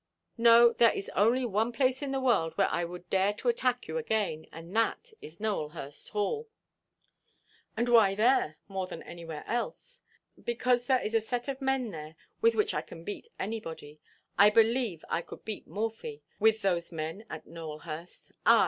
"No. 0.39 0.73
There 0.73 0.91
is 0.91 1.11
only 1.15 1.45
one 1.45 1.71
place 1.71 2.01
in 2.01 2.11
the 2.11 2.19
world 2.19 2.57
where 2.57 2.71
I 2.71 2.83
would 2.83 3.07
dare 3.11 3.33
to 3.33 3.49
attack 3.49 3.87
you 3.87 3.99
again, 3.99 4.47
and 4.51 4.75
that 4.75 5.13
is 5.21 5.39
Nowelhurst 5.39 6.09
Hall." 6.09 6.49
"And 7.77 7.87
why 7.87 8.15
there, 8.15 8.57
more 8.67 8.87
than 8.87 9.03
anywhere 9.03 9.43
else?" 9.45 10.01
"Because 10.43 10.87
there 10.87 11.03
is 11.03 11.13
a 11.13 11.21
set 11.21 11.47
of 11.47 11.61
men 11.61 11.91
there, 11.91 12.15
with 12.41 12.55
which 12.55 12.73
I 12.73 12.81
can 12.81 13.03
beat 13.03 13.27
anybody. 13.37 13.99
I 14.39 14.49
believe 14.49 15.05
I 15.07 15.21
could 15.21 15.45
beat 15.45 15.67
Morphy, 15.67 16.23
with 16.39 16.63
those 16.63 16.91
men 16.91 17.23
at 17.29 17.45
Nowelhurst. 17.45 18.31
Ah! 18.43 18.59